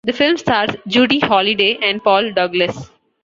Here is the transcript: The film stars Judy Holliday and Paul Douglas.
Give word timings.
The 0.03 0.13
film 0.13 0.35
stars 0.37 0.71
Judy 0.87 1.19
Holliday 1.19 1.77
and 1.83 2.03
Paul 2.03 2.31
Douglas. 2.33 2.89